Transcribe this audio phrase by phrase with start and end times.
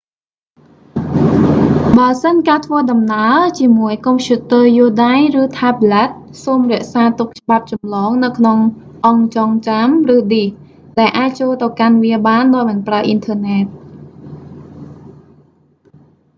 [1.97, 6.09] បើសិនការធ្វើដំណើរជាមួយកុំព្យូទ័រយួរដៃ ឬថែបប្លែត
[6.43, 8.57] សូមរក្សាទុកច្បាប់ចម្លងនៅក្នុង
[9.07, 10.47] អង្គចង់ចាំ ឬឌីស
[10.99, 13.65] ដែលអាចចូលទៅកាន់វាបានដោយមិនប្រើអ៊ីនធឺណែត